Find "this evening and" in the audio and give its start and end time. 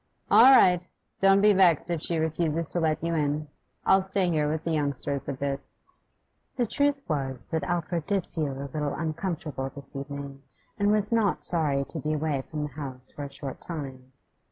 9.69-10.91